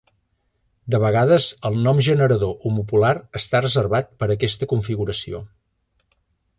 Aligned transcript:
De 0.95 0.99
vegades 1.03 1.49
el 1.71 1.77
nom 1.89 2.01
generador 2.09 2.57
homopolar 2.71 3.13
està 3.43 3.63
reservat 3.65 4.13
per 4.23 4.31
a 4.31 4.35
aquesta 4.41 4.73
configuració. 4.77 5.47